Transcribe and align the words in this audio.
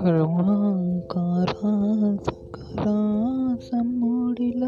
ಕರುಣಾಕಾರ 0.00 1.50
ಸಕರ 2.18 2.84
ಸಮ್ಮೂಡಿಲ 3.60 4.62